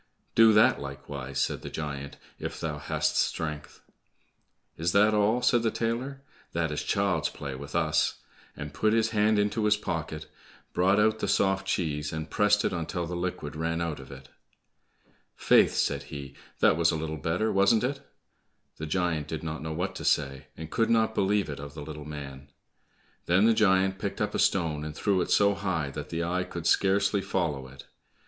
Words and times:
"Do 0.33 0.51
that 0.53 0.81
likewise," 0.81 1.39
said 1.39 1.61
the 1.61 1.69
giant, 1.69 2.17
"if 2.39 2.59
thou 2.59 2.79
hast 2.79 3.17
strength?" 3.17 3.81
"Is 4.75 4.93
that 4.93 5.13
all?" 5.13 5.43
said 5.43 5.61
the 5.61 5.69
tailor, 5.69 6.23
"that 6.53 6.71
is 6.71 6.81
child's 6.81 7.29
play 7.29 7.53
with 7.53 7.75
us!" 7.75 8.15
and 8.57 8.73
put 8.73 8.93
his 8.93 9.11
hand 9.11 9.37
into 9.37 9.65
his 9.65 9.77
pocket, 9.77 10.25
brought 10.73 10.99
out 10.99 11.19
the 11.19 11.27
soft 11.27 11.67
cheese, 11.67 12.11
and 12.11 12.31
pressed 12.31 12.65
it 12.65 12.73
until 12.73 13.05
the 13.05 13.15
liquid 13.15 13.55
ran 13.55 13.79
out 13.79 13.99
of 13.99 14.11
it. 14.11 14.29
"Faith," 15.35 15.75
said 15.75 16.01
he, 16.09 16.33
"that 16.61 16.77
was 16.77 16.89
a 16.89 16.95
little 16.97 17.17
better, 17.17 17.51
wasn't 17.51 17.83
it?" 17.83 18.01
The 18.77 18.87
giant 18.87 19.27
did 19.27 19.43
not 19.43 19.61
know 19.61 19.71
what 19.71 19.93
to 19.97 20.03
say, 20.03 20.47
and 20.57 20.71
could 20.71 20.89
not 20.89 21.13
believe 21.13 21.47
it 21.47 21.59
of 21.59 21.75
the 21.75 21.83
little 21.83 22.05
man. 22.05 22.47
Then 23.27 23.45
the 23.45 23.53
giant 23.53 23.99
picked 23.99 24.19
up 24.19 24.33
a 24.33 24.39
stone 24.39 24.83
and 24.83 24.95
threw 24.95 25.21
it 25.21 25.29
so 25.29 25.53
high 25.53 25.91
that 25.91 26.09
the 26.09 26.23
eye 26.23 26.43
could 26.43 26.65
scarcely 26.65 27.21
follow 27.21 27.67
it. 27.67 27.85